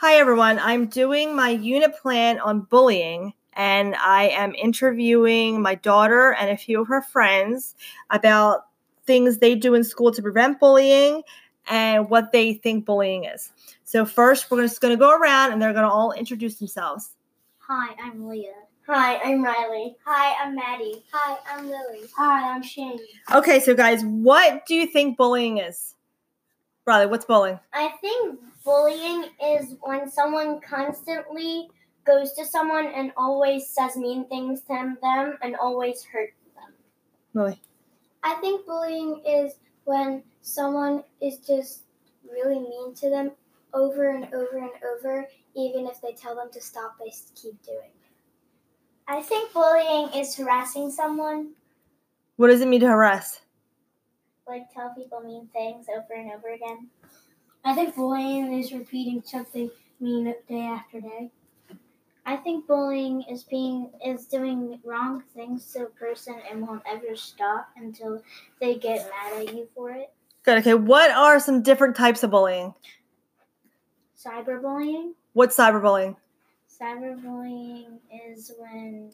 Hi, 0.00 0.14
everyone. 0.14 0.58
I'm 0.58 0.86
doing 0.86 1.36
my 1.36 1.50
unit 1.50 1.94
plan 1.94 2.40
on 2.40 2.62
bullying, 2.62 3.34
and 3.52 3.94
I 3.96 4.28
am 4.28 4.54
interviewing 4.54 5.60
my 5.60 5.74
daughter 5.74 6.32
and 6.40 6.48
a 6.48 6.56
few 6.56 6.80
of 6.80 6.88
her 6.88 7.02
friends 7.02 7.74
about 8.08 8.68
things 9.04 9.36
they 9.36 9.54
do 9.54 9.74
in 9.74 9.84
school 9.84 10.10
to 10.12 10.22
prevent 10.22 10.58
bullying 10.58 11.22
and 11.68 12.08
what 12.08 12.32
they 12.32 12.54
think 12.54 12.86
bullying 12.86 13.24
is. 13.24 13.52
So, 13.84 14.06
first, 14.06 14.50
we're 14.50 14.62
just 14.62 14.80
going 14.80 14.94
to 14.94 14.98
go 14.98 15.14
around 15.14 15.52
and 15.52 15.60
they're 15.60 15.74
going 15.74 15.84
to 15.84 15.92
all 15.92 16.12
introduce 16.12 16.54
themselves. 16.54 17.10
Hi, 17.58 17.94
I'm 18.02 18.26
Leah. 18.26 18.54
Hi, 18.86 19.18
I'm 19.18 19.44
Riley. 19.44 19.98
Hi, 20.06 20.42
I'm 20.42 20.54
Maddie. 20.54 21.04
Hi, 21.12 21.36
I'm 21.52 21.66
Lily. 21.66 22.08
Hi, 22.16 22.54
I'm 22.54 22.62
Shane. 22.62 22.98
Okay, 23.34 23.60
so 23.60 23.74
guys, 23.74 24.02
what 24.02 24.64
do 24.64 24.74
you 24.74 24.86
think 24.86 25.18
bullying 25.18 25.58
is? 25.58 25.94
Riley, 26.90 27.06
what's 27.06 27.24
bullying? 27.24 27.60
I 27.72 27.90
think 28.00 28.40
bullying 28.64 29.26
is 29.40 29.76
when 29.82 30.10
someone 30.10 30.60
constantly 30.60 31.68
goes 32.04 32.32
to 32.32 32.44
someone 32.44 32.86
and 32.86 33.12
always 33.16 33.68
says 33.68 33.96
mean 33.96 34.26
things 34.26 34.62
to 34.62 34.96
them 35.00 35.38
and 35.40 35.54
always 35.54 36.02
hurt 36.02 36.34
them. 36.56 36.74
Lily. 37.32 37.60
I 38.24 38.34
think 38.40 38.66
bullying 38.66 39.22
is 39.24 39.52
when 39.84 40.24
someone 40.42 41.04
is 41.20 41.38
just 41.38 41.82
really 42.28 42.58
mean 42.58 42.92
to 42.96 43.08
them 43.08 43.30
over 43.72 44.10
and 44.10 44.24
over 44.34 44.58
and 44.58 44.70
over, 44.92 45.28
even 45.54 45.86
if 45.86 46.00
they 46.00 46.12
tell 46.14 46.34
them 46.34 46.48
to 46.52 46.60
stop, 46.60 46.96
they 46.98 47.12
keep 47.40 47.62
doing. 47.62 47.78
it. 47.84 48.10
I 49.06 49.22
think 49.22 49.52
bullying 49.52 50.08
is 50.12 50.36
harassing 50.36 50.90
someone, 50.90 51.52
What 52.34 52.48
does 52.48 52.60
it 52.60 52.66
mean 52.66 52.80
to 52.80 52.88
harass? 52.88 53.42
Like 54.50 54.72
tell 54.74 54.92
people 54.94 55.20
mean 55.20 55.48
things 55.52 55.86
over 55.88 56.12
and 56.14 56.32
over 56.32 56.48
again. 56.52 56.88
I 57.64 57.74
think 57.74 57.94
bullying 57.94 58.52
is 58.58 58.72
repeating 58.72 59.22
something 59.24 59.70
mean 60.00 60.34
day 60.48 60.60
after 60.62 61.00
day. 61.00 61.30
I 62.26 62.36
think 62.36 62.66
bullying 62.66 63.22
is 63.22 63.44
being 63.44 63.90
is 64.04 64.26
doing 64.26 64.78
wrong 64.84 65.22
things 65.34 65.72
to 65.72 65.84
a 65.84 65.86
person 65.86 66.34
and 66.50 66.66
won't 66.66 66.82
ever 66.86 67.16
stop 67.16 67.70
until 67.76 68.22
they 68.60 68.74
get 68.76 69.08
mad 69.08 69.48
at 69.48 69.54
you 69.54 69.68
for 69.74 69.90
it. 69.90 70.12
Good. 70.42 70.58
Okay, 70.58 70.74
what 70.74 71.10
are 71.10 71.38
some 71.38 71.62
different 71.62 71.96
types 71.96 72.22
of 72.22 72.30
bullying? 72.30 72.74
Cyberbullying. 74.18 75.12
What's 75.32 75.56
cyberbullying? 75.56 76.16
Cyberbullying 76.80 77.98
is 78.28 78.52
when 78.58 79.12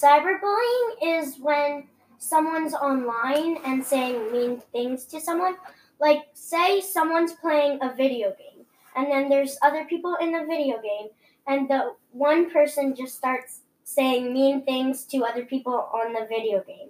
Cyberbullying 0.00 1.20
is 1.20 1.36
when 1.38 1.84
someone's 2.18 2.74
online 2.74 3.58
and 3.64 3.84
saying 3.84 4.32
mean 4.32 4.62
things 4.72 5.04
to 5.06 5.20
someone. 5.20 5.56
Like, 5.98 6.22
say 6.32 6.80
someone's 6.80 7.32
playing 7.32 7.80
a 7.82 7.94
video 7.94 8.30
game, 8.30 8.64
and 8.96 9.10
then 9.12 9.28
there's 9.28 9.58
other 9.62 9.84
people 9.84 10.16
in 10.20 10.32
the 10.32 10.46
video 10.46 10.80
game, 10.80 11.08
and 11.46 11.68
the 11.68 11.94
one 12.12 12.50
person 12.50 12.94
just 12.94 13.16
starts 13.16 13.60
saying 13.84 14.32
mean 14.32 14.64
things 14.64 15.04
to 15.04 15.24
other 15.24 15.44
people 15.44 15.74
on 15.92 16.14
the 16.14 16.26
video 16.26 16.62
game. 16.66 16.88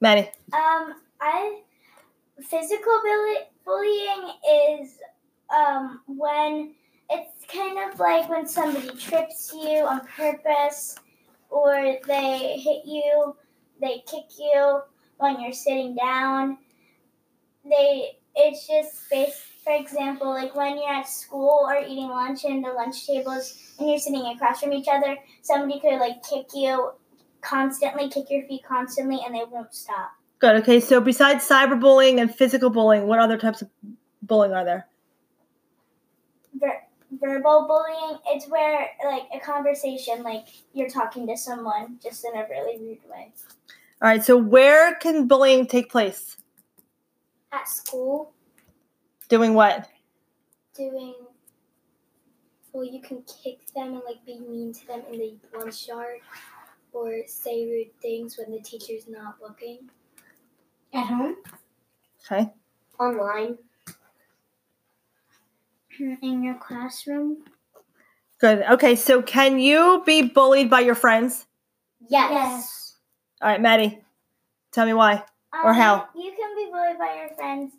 Maddie. 0.00 0.30
Um, 0.52 0.94
I 1.20 1.60
physical 2.42 3.00
bully, 3.02 3.36
bullying 3.64 4.32
is 4.80 4.98
um 5.54 6.00
when 6.06 6.74
it's 7.10 7.44
kind 7.52 7.78
of 7.78 7.98
like 7.98 8.28
when 8.28 8.46
somebody 8.46 8.90
trips 8.96 9.52
you 9.52 9.84
on 9.86 10.06
purpose, 10.06 10.96
or 11.48 11.96
they 12.06 12.58
hit 12.58 12.82
you, 12.86 13.36
they 13.80 14.02
kick 14.06 14.26
you 14.38 14.80
when 15.18 15.40
you're 15.40 15.52
sitting 15.52 15.94
down. 15.96 16.58
They 17.64 18.18
it's 18.36 18.66
just 18.66 19.10
based. 19.10 19.42
For 19.62 19.74
example, 19.74 20.30
like 20.30 20.56
when 20.56 20.78
you're 20.78 20.88
at 20.88 21.06
school 21.06 21.66
or 21.68 21.76
eating 21.82 22.08
lunch 22.08 22.44
and 22.44 22.64
the 22.64 22.70
lunch 22.70 23.06
tables 23.06 23.74
and 23.78 23.90
you're 23.90 23.98
sitting 23.98 24.24
across 24.24 24.62
from 24.62 24.72
each 24.72 24.88
other, 24.90 25.18
somebody 25.42 25.78
could 25.78 25.98
like 25.98 26.22
kick 26.22 26.46
you 26.54 26.92
constantly, 27.42 28.08
kick 28.08 28.30
your 28.30 28.46
feet 28.46 28.62
constantly, 28.66 29.20
and 29.24 29.34
they 29.34 29.44
won't 29.50 29.74
stop. 29.74 30.12
Good. 30.38 30.56
Okay, 30.62 30.80
so 30.80 30.98
besides 30.98 31.46
cyberbullying 31.46 32.22
and 32.22 32.34
physical 32.34 32.70
bullying, 32.70 33.06
what 33.06 33.18
other 33.18 33.36
types 33.36 33.60
of 33.60 33.68
bullying 34.22 34.54
are 34.54 34.64
there? 34.64 34.86
ver- 36.54 36.82
verbal 37.12 37.66
bullying 37.66 38.18
it's 38.28 38.48
where 38.48 38.88
like 39.04 39.24
a 39.34 39.40
conversation 39.40 40.22
like 40.22 40.46
you're 40.72 40.88
talking 40.88 41.26
to 41.26 41.36
someone 41.36 41.98
just 42.02 42.24
in 42.24 42.38
a 42.38 42.46
really 42.48 42.78
rude 42.78 42.98
way 43.10 43.32
All 44.02 44.08
right, 44.08 44.22
so 44.24 44.36
where 44.36 44.94
can 44.94 45.26
bullying 45.28 45.66
take 45.66 45.90
place? 45.90 46.36
At 47.52 47.68
school, 47.68 48.32
Doing 49.28 49.54
what? 49.54 49.88
doing. 50.74 51.14
Well, 52.72 52.84
you 52.84 53.00
can 53.02 53.22
kick 53.24 53.66
them 53.74 53.94
and 53.94 54.02
like 54.06 54.24
be 54.24 54.38
mean 54.38 54.72
to 54.72 54.86
them 54.86 55.02
in 55.12 55.18
the 55.18 55.34
lunch 55.58 55.88
yard, 55.88 56.20
or 56.92 57.22
say 57.26 57.66
rude 57.66 57.92
things 58.00 58.38
when 58.38 58.50
the 58.52 58.60
teacher's 58.62 59.08
not 59.08 59.36
looking. 59.42 59.90
At 60.94 61.06
home? 61.06 61.36
Okay. 62.24 62.50
online 62.98 63.58
in 66.22 66.42
your 66.42 66.54
classroom. 66.54 67.38
Good. 68.40 68.62
Okay, 68.70 68.96
so 68.96 69.20
can 69.22 69.58
you 69.58 70.02
be 70.06 70.22
bullied 70.22 70.70
by 70.70 70.80
your 70.80 70.94
friends? 70.94 71.46
yes, 72.08 72.96
All 73.42 73.48
right, 73.48 73.60
Maddie, 73.60 74.00
tell 74.72 74.86
me 74.86 74.94
why. 74.94 75.22
Or 75.52 75.70
Um, 75.70 75.76
how? 75.76 76.08
you 76.14 76.32
can 76.32 76.56
be 76.56 76.70
bullied 76.72 76.98
by 76.98 77.16
your 77.16 77.28
friends 77.36 77.72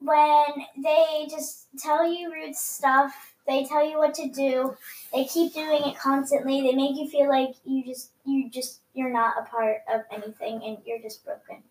when 0.00 0.44
they 0.82 1.26
just 1.30 1.68
tell 1.78 2.06
you 2.06 2.30
rude 2.32 2.54
stuff 2.54 3.34
they 3.46 3.64
tell 3.64 3.88
you 3.88 3.96
what 3.98 4.12
to 4.12 4.28
do 4.28 4.76
they 5.12 5.24
keep 5.24 5.54
doing 5.54 5.82
it 5.84 5.96
constantly 5.98 6.60
they 6.60 6.74
make 6.74 6.94
you 6.96 7.08
feel 7.08 7.28
like 7.30 7.54
you 7.64 7.82
just 7.82 8.10
you 8.26 8.50
just 8.50 8.80
you're 8.92 9.10
not 9.12 9.34
a 9.40 9.44
part 9.48 9.78
of 9.92 10.02
anything 10.12 10.60
and 10.64 10.76
you're 10.84 11.00
just 11.00 11.24
broken 11.24 11.62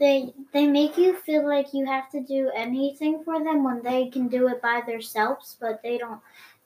They 0.00 0.32
they 0.52 0.66
make 0.66 0.96
you 0.96 1.14
feel 1.16 1.46
like 1.46 1.74
you 1.74 1.84
have 1.86 2.10
to 2.10 2.20
do 2.20 2.50
anything 2.54 3.22
for 3.22 3.42
them 3.44 3.64
when 3.64 3.82
they 3.82 4.08
can 4.08 4.28
do 4.28 4.48
it 4.48 4.62
by 4.62 4.80
themselves, 4.80 5.56
but 5.60 5.82
they 5.82 5.98
don't. 5.98 6.20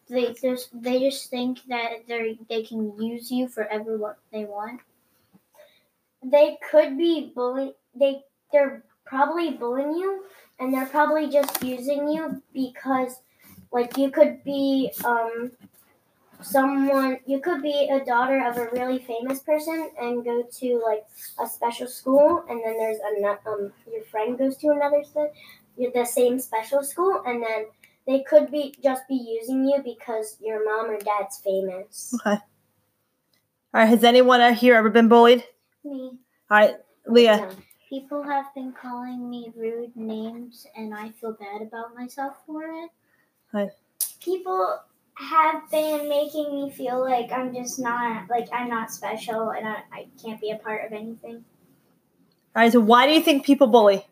They 0.09 0.32
just 0.34 0.70
they 0.82 1.00
just 1.00 1.31
think 1.31 1.65
that 1.69 2.06
they 2.06 2.38
they 2.48 2.62
can 2.62 3.00
use 3.03 3.31
you 3.31 3.48
for 3.48 3.65
ever 3.65 3.97
what 3.98 4.19
they 4.31 4.44
want. 4.44 4.81
they 6.22 6.59
could 6.70 6.97
be 6.97 7.32
bully 7.34 7.75
they 7.94 8.22
they're 8.53 8.82
probably 9.04 9.50
bullying 9.50 9.93
you 9.93 10.25
and 10.59 10.72
they're 10.72 10.87
probably 10.87 11.28
just 11.28 11.62
using 11.62 12.09
you 12.09 12.43
because 12.53 13.20
like 13.72 13.97
you 13.97 14.10
could 14.10 14.43
be 14.44 14.91
um 15.04 15.50
someone 16.43 17.19
you 17.27 17.41
could 17.41 17.63
be 17.63 17.89
a 17.93 18.05
daughter 18.05 18.47
of 18.47 18.57
a 18.57 18.69
really 18.73 18.99
famous 18.99 19.41
person 19.41 19.91
and 20.01 20.25
go 20.25 20.43
to 20.43 20.83
like 20.85 21.05
a 21.41 21.47
special 21.49 21.87
school 21.87 22.45
and 22.49 22.61
then 22.65 22.77
there's 22.79 22.99
another 23.17 23.39
um 23.47 23.73
your 23.91 24.03
friend 24.05 24.39
goes 24.39 24.57
to 24.57 24.69
another 24.69 25.03
the 25.77 26.05
same 26.05 26.39
special 26.39 26.83
school 26.83 27.23
and 27.27 27.43
then 27.43 27.67
they 28.07 28.23
could 28.23 28.51
be 28.51 28.75
just 28.83 29.07
be 29.09 29.15
using 29.15 29.65
you 29.65 29.81
because 29.83 30.37
your 30.41 30.65
mom 30.65 30.91
or 30.91 30.99
dad's 30.99 31.39
famous 31.39 32.15
Okay. 32.27 32.39
All 33.75 33.81
right, 33.81 33.89
has 33.89 34.05
anyone 34.05 34.43
out 34.43 34.55
here 34.55 34.75
ever 34.75 34.91
been 34.91 35.09
bullied? 35.09 35.45
Me. 35.83 36.11
All 36.51 36.59
right, 36.59 36.75
Leah. 37.07 37.39
No. 37.39 37.49
People 37.89 38.23
have 38.23 38.55
been 38.55 38.73
calling 38.73 39.31
me 39.31 39.51
rude 39.57 39.97
names, 39.97 40.67
and 40.77 40.95
I 40.95 41.11
feel 41.11 41.33
bad 41.33 41.63
about 41.63 41.95
myself 41.95 42.37
for 42.47 42.65
it. 42.65 42.91
people 44.21 44.79
have 45.15 45.71
been 45.71 46.09
making 46.09 46.55
me 46.55 46.71
feel 46.71 47.00
like 47.00 47.31
I'm 47.33 47.55
just 47.55 47.78
not 47.78 48.28
like 48.31 48.49
I'm 48.53 48.69
not 48.69 48.91
special 48.91 49.50
and 49.50 49.67
I, 49.69 49.83
I 49.93 50.06
can't 50.23 50.41
be 50.41 50.50
a 50.50 50.56
part 50.56 50.87
of 50.87 50.93
anything. 50.93 51.45
All 52.55 52.62
right, 52.62 52.73
so 52.73 52.81
why 52.81 53.06
do 53.06 53.12
you 53.12 53.23
think 53.23 53.44
people 53.44 53.67
bully? 53.67 54.05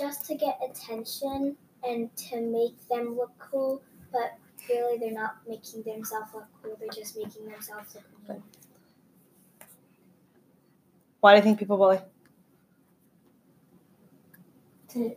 just 0.00 0.24
to 0.26 0.34
get 0.34 0.58
attention 0.68 1.56
and 1.86 2.14
to 2.16 2.40
make 2.40 2.88
them 2.88 3.16
look 3.16 3.32
cool, 3.38 3.82
but 4.12 4.38
really 4.68 4.98
they're 4.98 5.12
not 5.12 5.36
making 5.46 5.82
themselves 5.82 6.32
look 6.34 6.46
cool, 6.62 6.76
they're 6.80 6.88
just 6.88 7.16
making 7.16 7.46
themselves 7.46 7.94
look 7.94 8.28
mean. 8.28 8.42
Why 11.20 11.34
do 11.34 11.36
you 11.38 11.42
think 11.42 11.58
people 11.58 11.76
bully? 11.76 11.98
To, 14.90 15.14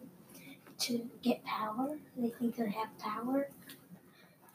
to 0.79 1.09
get 1.21 1.43
power? 1.45 1.97
They 2.17 2.29
think 2.29 2.57
they 2.57 2.69
have 2.69 2.97
power? 2.99 3.47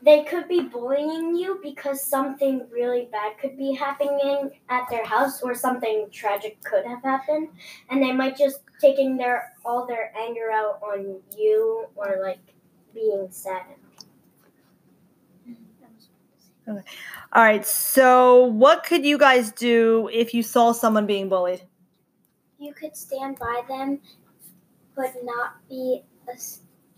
They 0.01 0.23
could 0.25 0.47
be 0.47 0.61
bullying 0.61 1.35
you 1.35 1.59
because 1.63 2.01
something 2.01 2.67
really 2.71 3.09
bad 3.11 3.33
could 3.41 3.57
be 3.59 3.75
happening 3.75 4.51
at 4.69 4.89
their 4.89 5.05
house 5.05 5.43
or 5.43 5.55
something 5.55 6.07
tragic 6.13 6.63
could 6.63 6.87
have 6.87 7.03
happened 7.03 7.49
and 7.91 8.01
they 8.01 8.13
might 8.13 8.37
just 8.37 8.61
taking 8.81 9.17
their 9.17 9.53
all 9.65 9.87
their 9.87 10.13
anger 10.17 10.51
out 10.53 10.81
on 10.83 11.17
you 11.37 11.87
or 11.97 12.21
like 12.23 12.39
being 12.95 13.27
sad. 13.31 13.63
Okay. 16.69 16.83
All 17.33 17.43
right, 17.43 17.67
so 17.67 18.45
what 18.45 18.85
could 18.85 19.05
you 19.05 19.17
guys 19.19 19.51
do 19.53 20.09
if 20.13 20.35
you 20.35 20.43
saw 20.43 20.73
someone 20.73 21.07
being 21.07 21.29
bullied? 21.29 21.63
you 22.59 22.75
could 22.75 22.97
stand 22.97 23.39
by 23.39 23.63
them, 23.69 24.01
but 24.97 25.15
not 25.23 25.57
be 25.69 26.03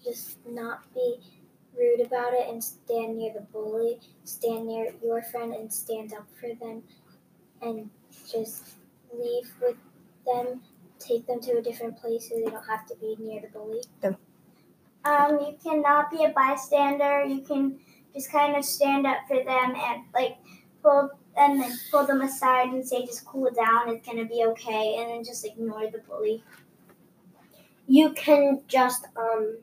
just 0.02 0.38
not 0.48 0.82
be 0.94 1.16
rude 1.80 2.06
about 2.06 2.34
it 2.34 2.48
and 2.48 2.62
stand 2.62 3.16
near 3.16 3.32
the 3.32 3.40
bully. 3.40 3.98
Stand 4.24 4.66
near 4.66 4.92
your 5.02 5.22
friend 5.22 5.54
and 5.54 5.72
stand 5.72 6.12
up 6.12 6.26
for 6.38 6.54
them, 6.54 6.82
and 7.62 7.90
just 8.30 8.74
leave 9.12 9.50
with 9.60 9.76
them. 10.26 10.60
Take 10.98 11.26
them 11.26 11.40
to 11.40 11.58
a 11.58 11.62
different 11.62 11.96
place 11.96 12.28
so 12.28 12.34
they 12.36 12.50
don't 12.50 12.68
have 12.68 12.86
to 12.86 12.94
be 12.96 13.16
near 13.18 13.40
the 13.40 13.48
bully. 13.48 13.80
Um, 15.04 15.38
you 15.40 15.56
cannot 15.64 16.10
be 16.10 16.24
a 16.24 16.28
bystander. 16.28 17.24
You 17.24 17.40
can 17.40 17.80
just 18.14 18.30
kind 18.30 18.54
of 18.54 18.64
stand 18.64 19.06
up 19.06 19.18
for 19.26 19.42
them 19.42 19.74
and 19.74 20.02
like 20.12 20.36
pull 20.82 21.08
them 21.08 21.10
and 21.36 21.60
then 21.60 21.72
pull 21.90 22.06
them 22.06 22.20
aside 22.20 22.68
and 22.68 22.86
say 22.86 23.06
just 23.06 23.24
cool 23.24 23.50
down. 23.50 23.88
It's 23.88 24.06
gonna 24.06 24.26
be 24.26 24.44
okay, 24.48 24.96
and 24.98 25.10
then 25.10 25.24
just 25.24 25.46
ignore 25.46 25.90
the 25.90 26.02
bully. 26.06 26.44
You 27.86 28.12
can 28.12 28.60
just 28.68 29.06
um 29.16 29.58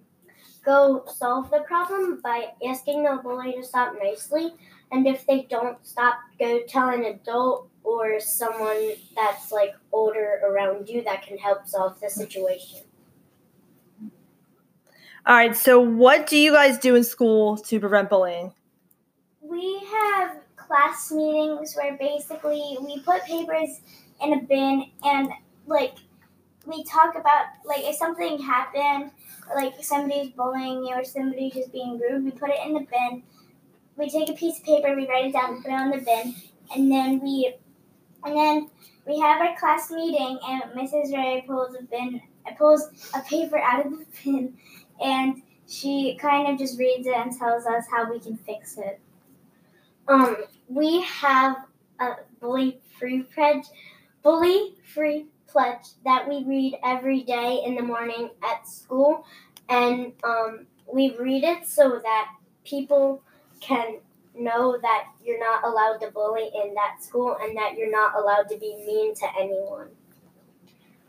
go 0.68 1.06
solve 1.08 1.50
the 1.50 1.62
problem 1.62 2.20
by 2.22 2.50
asking 2.68 3.04
the 3.04 3.20
bully 3.24 3.54
to 3.54 3.64
stop 3.64 3.96
nicely, 4.04 4.54
and 4.92 5.08
if 5.08 5.26
they 5.26 5.48
don't 5.50 5.78
stop, 5.88 6.20
go 6.38 6.60
tell 6.68 6.90
an 6.90 7.06
adult 7.06 7.70
or 7.84 8.20
someone 8.20 8.92
that's 9.16 9.52
like 9.52 9.74
older 9.94 10.42
around 10.46 10.90
you 10.90 11.04
that 11.06 11.24
can 11.24 11.38
help 11.38 11.66
solve 11.66 12.00
the 12.02 12.10
situation. 12.10 12.82
All 15.26 15.36
right. 15.36 15.56
So, 15.56 15.80
what 15.80 16.28
do 16.28 16.38
you 16.38 16.52
guys 16.52 16.78
do 16.78 16.96
in 16.96 17.04
school 17.04 17.58
to 17.58 17.80
prevent 17.80 18.10
bullying? 18.10 18.54
We 19.42 19.80
have 19.92 20.38
class 20.56 21.12
meetings 21.12 21.76
where 21.76 21.98
basically 21.98 22.78
we 22.82 23.00
put 23.02 23.24
papers 23.24 23.82
in 24.22 24.34
a 24.34 24.42
bin 24.42 24.86
and 25.04 25.30
like 25.66 25.96
we 26.68 26.84
talk 26.84 27.16
about 27.16 27.46
like 27.66 27.84
if 27.84 27.96
something 27.96 28.42
happened, 28.42 29.12
like 29.56 29.74
somebody's 29.82 30.32
bullying 30.32 30.84
you 30.84 30.94
or 30.94 31.04
somebody 31.04 31.50
just 31.50 31.72
being 31.72 31.98
rude, 31.98 32.26
we 32.26 32.32
put 32.32 32.50
it 32.50 32.60
in 32.66 32.74
the 32.74 32.82
bin. 32.82 33.24
We 33.96 34.10
take 34.10 34.30
a 34.30 34.34
piece 34.34 34.60
of 34.60 34.66
paper, 34.66 34.96
we 34.96 35.08
write 35.08 35.26
it 35.26 35.34
down, 35.34 35.62
put 35.62 35.72
it 35.72 35.74
on 35.74 35.90
the 35.90 35.98
bin, 35.98 36.36
and 36.76 36.92
then 36.92 37.20
we 37.22 37.56
and 38.26 38.38
then 38.38 38.70
we 39.06 39.20
have 39.20 39.42
our 39.42 39.58
class 39.58 39.90
meeting 39.90 40.38
and 40.48 40.64
Mrs. 40.74 41.14
Ray 41.14 41.44
pulls 41.48 41.76
a 41.76 41.84
bin 41.84 42.22
pulls 42.58 42.90
a 43.14 43.22
paper 43.22 43.58
out 43.60 43.86
of 43.86 43.92
the 43.92 44.06
bin 44.24 44.58
and 45.04 45.42
she 45.68 46.18
kind 46.20 46.52
of 46.52 46.60
just 46.60 46.78
reads 46.80 47.08
it 47.08 47.16
and 47.16 47.38
tells 47.38 47.66
us 47.66 47.86
how 47.92 48.10
we 48.10 48.20
can 48.20 48.38
fix 48.38 48.78
it. 48.78 49.00
Um, 50.08 50.38
we 50.70 51.02
have 51.02 51.58
a 52.00 52.16
bully 52.40 52.80
free 52.98 53.24
pledge, 53.24 53.66
bully 54.24 54.76
free 54.94 55.28
pledge 55.48 55.88
that 56.04 56.28
we 56.28 56.44
read 56.44 56.78
every 56.84 57.22
day 57.24 57.62
in 57.66 57.76
the 57.76 57.82
morning 57.82 58.30
at 58.44 58.68
school, 58.68 59.26
and 59.70 60.14
um, 60.24 60.68
we 60.92 61.16
read 61.18 61.44
it 61.44 61.68
so 61.68 62.00
that 62.04 62.30
people 62.64 63.22
can 63.60 63.98
know 64.38 64.78
that 64.82 65.08
you're 65.24 65.40
not 65.40 65.64
allowed 65.64 65.98
to 65.98 66.12
bully 66.12 66.50
in 66.64 66.74
that 66.74 67.04
school 67.04 67.38
and 67.42 67.58
that 67.58 67.76
you're 67.78 67.92
not 67.92 68.16
allowed 68.16 68.48
to 68.50 68.58
be 68.58 68.76
mean 68.86 69.16
to 69.16 69.28
anyone. 69.40 69.88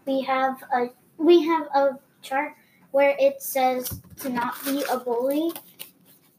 We 0.06 0.23
have 0.23 0.62
a 0.75 0.87
we 1.19 1.44
have 1.44 1.67
a 1.75 1.99
chart 2.23 2.55
where 2.93 3.14
it 3.19 3.43
says 3.43 4.00
to 4.20 4.31
not 4.31 4.55
be 4.64 4.82
a 4.90 4.99
bully 4.99 5.52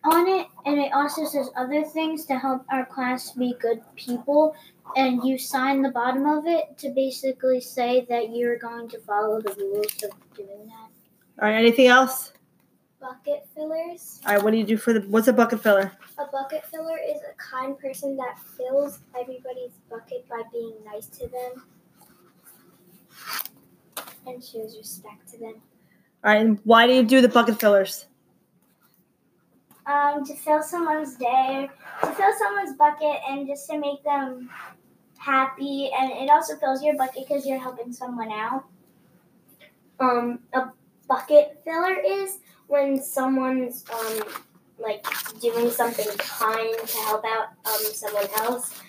on 0.03 0.27
it, 0.27 0.47
and 0.65 0.79
it 0.79 0.91
also 0.93 1.25
says 1.25 1.49
other 1.57 1.83
things 1.83 2.25
to 2.25 2.37
help 2.37 2.65
our 2.71 2.85
class 2.85 3.31
be 3.31 3.55
good 3.59 3.81
people. 3.95 4.55
And 4.95 5.23
you 5.23 5.37
sign 5.37 5.81
the 5.81 5.91
bottom 5.91 6.25
of 6.25 6.47
it 6.47 6.77
to 6.79 6.89
basically 6.89 7.61
say 7.61 8.07
that 8.09 8.35
you're 8.35 8.57
going 8.57 8.89
to 8.89 8.99
follow 8.99 9.39
the 9.39 9.53
rules 9.53 10.03
of 10.03 10.11
doing 10.35 10.65
that. 10.65 11.43
All 11.43 11.49
right. 11.49 11.55
Anything 11.55 11.87
else? 11.87 12.33
Bucket 12.99 13.47
fillers. 13.53 14.19
All 14.25 14.33
right. 14.33 14.43
What 14.43 14.51
do 14.51 14.57
you 14.57 14.63
do 14.65 14.77
for 14.77 14.93
the? 14.93 15.01
What's 15.01 15.27
a 15.27 15.33
bucket 15.33 15.61
filler? 15.61 15.91
A 16.17 16.25
bucket 16.25 16.65
filler 16.65 16.97
is 16.97 17.21
a 17.21 17.35
kind 17.37 17.77
person 17.77 18.17
that 18.17 18.39
fills 18.57 18.99
everybody's 19.17 19.71
bucket 19.89 20.27
by 20.27 20.41
being 20.51 20.73
nice 20.85 21.05
to 21.05 21.27
them 21.27 21.63
and 24.25 24.43
shows 24.43 24.75
respect 24.75 25.29
to 25.31 25.37
them. 25.37 25.55
All 26.23 26.31
right. 26.33 26.41
And 26.41 26.59
why 26.63 26.87
do 26.87 26.93
you 26.93 27.03
do 27.03 27.21
the 27.21 27.29
bucket 27.29 27.59
fillers? 27.59 28.07
Um, 29.89 30.23
to 30.25 30.35
fill 30.35 30.61
someone's 30.61 31.15
day, 31.15 31.67
to 32.01 32.07
fill 32.11 32.33
someone's 32.37 32.77
bucket, 32.77 33.17
and 33.27 33.47
just 33.47 33.67
to 33.69 33.79
make 33.79 34.03
them 34.03 34.49
happy. 35.17 35.89
And 35.97 36.11
it 36.11 36.29
also 36.29 36.55
fills 36.57 36.83
your 36.83 36.95
bucket 36.95 37.25
because 37.27 37.45
you're 37.45 37.59
helping 37.59 37.91
someone 37.91 38.31
out. 38.31 38.65
Um, 39.99 40.39
a 40.53 40.69
bucket 41.07 41.59
filler 41.65 41.95
is 42.05 42.37
when 42.67 43.01
someone's 43.01 43.83
um 43.91 44.23
like 44.77 45.05
doing 45.41 45.69
something 45.71 46.07
kind 46.17 46.77
to 46.87 46.97
help 46.99 47.25
out 47.25 47.47
um 47.65 47.83
someone 47.93 48.27
else 48.37 48.79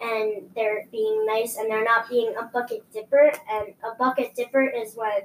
and 0.00 0.48
they're 0.54 0.86
being 0.90 1.26
nice 1.26 1.56
and 1.58 1.70
they're 1.70 1.84
not 1.84 2.08
being 2.08 2.34
a 2.40 2.44
bucket 2.44 2.82
dipper 2.92 3.32
and 3.52 3.74
a 3.84 3.94
bucket 3.98 4.34
dipper 4.34 4.64
is 4.64 4.94
when 4.94 5.22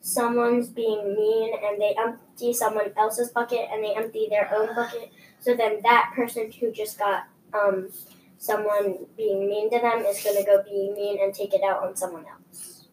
someone's 0.00 0.68
being 0.68 1.14
mean 1.14 1.54
and 1.64 1.80
they 1.80 1.94
empty 1.98 2.52
someone 2.52 2.92
else's 2.96 3.30
bucket 3.30 3.68
and 3.72 3.82
they 3.82 3.94
empty 3.94 4.28
their 4.30 4.52
own 4.54 4.68
bucket. 4.76 5.12
So 5.40 5.54
then 5.54 5.80
that 5.82 6.12
person 6.14 6.50
who 6.52 6.72
just 6.72 6.98
got 6.98 7.24
um 7.52 7.88
someone 8.38 9.06
being 9.16 9.48
mean 9.48 9.70
to 9.70 9.78
them 9.80 9.98
is 10.00 10.22
going 10.22 10.36
to 10.36 10.44
go 10.44 10.62
be 10.62 10.92
mean 10.94 11.22
and 11.22 11.34
take 11.34 11.54
it 11.54 11.62
out 11.62 11.82
on 11.82 11.96
someone 11.96 12.24
else. 12.26 12.86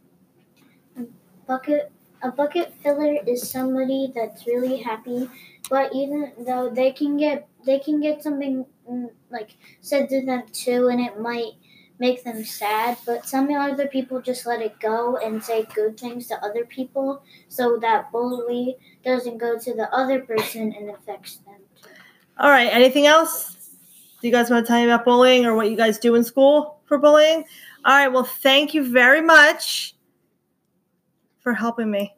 Bucket 1.48 1.92
a 2.24 2.32
bucket 2.32 2.74
filler 2.82 3.18
is 3.28 3.50
somebody 3.50 4.12
that's 4.16 4.48
really 4.48 4.78
happy 4.78 5.30
but 5.70 5.94
even 5.94 6.32
though 6.46 6.70
they 6.70 6.92
can 6.92 7.18
get 7.18 7.48
they 7.66 7.78
can 7.80 8.02
get 8.02 8.24
something 8.24 8.66
mm, 8.90 9.10
like 9.30 9.58
said 9.82 10.10
to 10.10 10.26
them 10.26 10.44
too 10.52 10.88
and 10.88 11.00
it 11.00 11.20
might 11.20 11.54
make 11.98 12.24
them 12.24 12.44
sad 12.44 12.98
but 13.06 13.26
some 13.26 13.50
other 13.54 13.88
people 13.88 14.22
just 14.22 14.46
let 14.46 14.62
it 14.62 14.80
go 14.80 15.18
and 15.18 15.44
say 15.44 15.66
good 15.74 15.98
things 16.00 16.28
to 16.28 16.36
other 16.44 16.66
people 16.66 17.24
so 17.48 17.78
that 17.78 18.12
bully 18.12 18.76
doesn't 19.04 19.38
go 19.38 19.58
to 19.58 19.74
the 19.74 19.90
other 19.96 20.20
person 20.22 20.74
and 20.78 20.90
affects 20.90 21.38
them. 21.38 21.56
All 22.38 22.50
right. 22.50 22.68
Anything 22.72 23.06
else? 23.06 23.56
Do 24.20 24.28
you 24.28 24.34
guys 24.34 24.50
want 24.50 24.66
to 24.66 24.68
tell 24.68 24.80
me 24.80 24.86
about 24.86 25.06
bullying 25.06 25.46
or 25.46 25.56
what 25.56 25.70
you 25.70 25.78
guys 25.78 25.98
do 26.00 26.16
in 26.16 26.24
school 26.24 26.80
for 26.86 26.98
bullying? 26.98 27.46
All 27.86 27.94
right. 27.94 28.08
Well, 28.10 28.24
thank 28.24 28.74
you 28.74 28.92
very 28.92 29.22
much 29.22 29.96
for 31.40 31.54
helping 31.54 31.90
me. 31.90 32.14